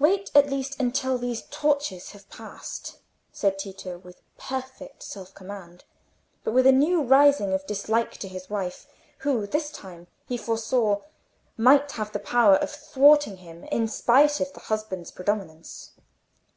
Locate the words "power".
12.18-12.56